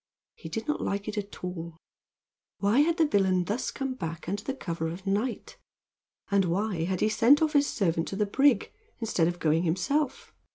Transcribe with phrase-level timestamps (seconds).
[0.33, 1.77] He did not like it at all.
[2.57, 5.57] Why had the villain thus come back under cover of night?
[6.31, 10.33] And why had he sent off his servant to the brig, instead of going himself?